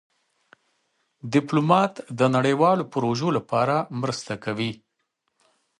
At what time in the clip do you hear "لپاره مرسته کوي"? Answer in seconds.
3.37-4.71